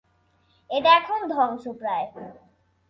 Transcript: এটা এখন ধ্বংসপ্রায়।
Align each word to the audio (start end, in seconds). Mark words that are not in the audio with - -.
এটা 0.69 0.89
এখন 0.93 1.19
ধ্বংসপ্রায়। 1.27 2.05